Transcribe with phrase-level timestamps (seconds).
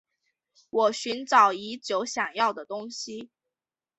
[0.71, 3.29] 我寻找已久想要的东西